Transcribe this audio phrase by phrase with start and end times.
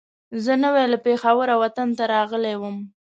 [0.43, 2.77] زه نوی له پېښوره وطن ته راغلی وم.